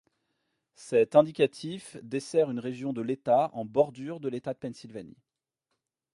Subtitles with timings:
[0.73, 5.21] Cet indicatif dessert une région de l'État en bordure de l'État de Pennsylvanie.